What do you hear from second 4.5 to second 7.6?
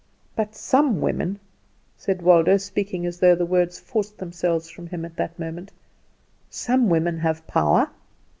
from him at that moment, "some women have